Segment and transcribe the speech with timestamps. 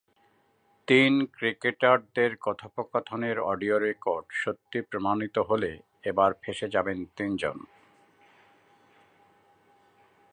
[0.87, 5.71] তিন ক্রিকেটারদের কথোপকথনের অডিও রেকর্ড সত্যি প্রমাণিত হলে
[6.03, 7.57] এবার ফেঁসে যাবেন তিনজন।